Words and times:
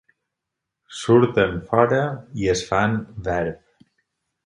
Surten 1.01 1.53
fora 1.69 2.01
i 2.45 2.51
es 2.57 2.67
fan 2.73 3.01
verb. 3.31 3.65